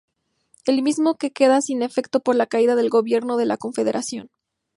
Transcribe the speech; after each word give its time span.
El 0.65 0.81
mismo 0.81 1.13
que 1.13 1.31
queda 1.31 1.61
sin 1.61 1.83
efecto 1.83 2.21
por 2.21 2.35
la 2.35 2.47
caída 2.47 2.75
del 2.75 2.89
gobierno 2.89 3.37
de 3.37 3.45
la 3.45 3.57
confederación. 3.57 4.31